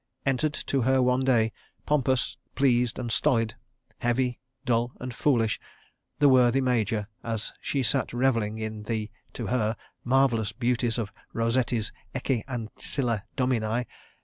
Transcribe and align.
Entered 0.25 0.55
to 0.65 0.81
her 0.81 0.99
one 0.99 1.19
day—pompous, 1.19 2.35
pleased, 2.55 2.97
and 2.97 3.11
stolid; 3.11 3.53
heavy, 3.99 4.39
dull, 4.65 4.93
and 4.99 5.13
foolish—the 5.13 6.27
worthy 6.27 6.59
Major 6.59 7.07
as 7.23 7.53
she 7.61 7.83
sat 7.83 8.11
revelling 8.11 8.57
in 8.57 8.81
the 8.81 9.11
(to 9.33 9.45
her) 9.45 9.77
marvellous 10.03 10.53
beauties 10.53 10.97
of 10.97 11.13
Rosetti's 11.33 11.91
Ecce 12.15 12.43
Ancilla 12.47 13.25
Domini. 13.35 13.85